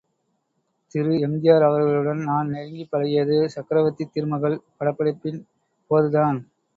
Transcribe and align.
திரு 0.95 1.11
எம்.ஜி.ஆர். 1.19 1.65
அவர்களுடன் 1.67 2.21
நான் 2.21 2.49
நெருங்கிப் 2.49 2.91
பழகியது 2.91 3.37
சக்ரவர்த்தித் 3.55 4.13
திருமகள் 4.13 4.57
படப்பிடிப்பின் 4.79 5.39
போதுதான். 5.91 6.39